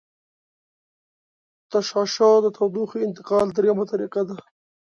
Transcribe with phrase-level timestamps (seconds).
[1.71, 4.37] تشعشع د تودوخې انتقال دریمه طریقه ده.